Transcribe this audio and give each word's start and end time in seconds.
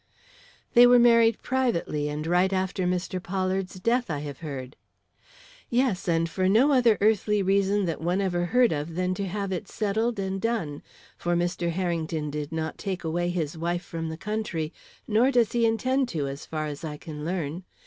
"They 0.73 0.87
were 0.87 0.97
married 0.97 1.43
privately 1.43 2.09
and 2.09 2.25
right 2.25 2.51
after 2.51 2.87
Mr. 2.87 3.21
Pollard's 3.21 3.79
death, 3.79 4.09
I 4.09 4.17
have 4.21 4.39
heard." 4.39 4.75
"Yes, 5.69 6.07
and 6.07 6.27
for 6.27 6.49
no 6.49 6.71
other 6.71 6.97
earthly 7.01 7.43
reason 7.43 7.85
that 7.85 8.01
one 8.01 8.19
ever 8.19 8.45
heard 8.45 8.71
of 8.71 8.95
than 8.95 9.13
to 9.13 9.27
have 9.27 9.51
it 9.51 9.67
settled 9.69 10.17
and 10.17 10.41
done; 10.41 10.81
for 11.17 11.35
Mr. 11.35 11.69
Harrington 11.69 12.31
did 12.31 12.51
not 12.51 12.79
take 12.79 13.03
away 13.03 13.29
his 13.29 13.55
wife 13.55 13.83
from 13.83 14.09
the 14.09 14.17
country; 14.17 14.73
nor 15.07 15.29
does 15.29 15.51
he 15.51 15.67
intend 15.67 16.09
to 16.09 16.27
as 16.27 16.47
far 16.47 16.65
as 16.65 16.83
I 16.83 16.97
can 16.97 17.23
learn. 17.23 17.63